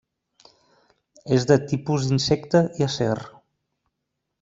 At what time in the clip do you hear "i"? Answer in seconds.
2.83-2.91